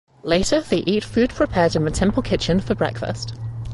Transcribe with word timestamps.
Later 0.23 0.61
they 0.61 0.77
eat 0.77 1.03
food 1.03 1.29
prepared 1.29 1.75
in 1.75 1.85
the 1.85 1.91
temple 1.91 2.23
kitchen 2.23 2.59
for 2.59 2.73
breakfast. 2.73 3.35